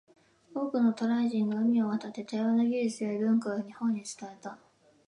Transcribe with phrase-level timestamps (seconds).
[0.55, 4.57] 多くの渡来人が海を渡って、多様な技術や文化を日本に伝えた。